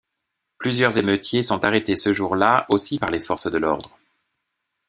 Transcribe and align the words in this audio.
Plusieurs 0.57 0.97
émeutiers 0.97 1.43
sont 1.43 1.63
arrêtés 1.63 1.95
ce 1.95 2.11
jour-là 2.11 2.65
aussi 2.69 2.97
par 2.97 3.11
les 3.11 3.19
forces 3.19 3.51
de 3.51 3.57
l'ordre. 3.59 3.99